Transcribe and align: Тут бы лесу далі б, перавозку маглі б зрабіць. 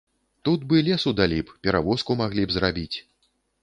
Тут 0.47 0.63
бы 0.71 0.81
лесу 0.87 1.13
далі 1.21 1.39
б, 1.43 1.53
перавозку 1.69 2.19
маглі 2.25 2.43
б 2.51 2.61
зрабіць. 2.61 2.97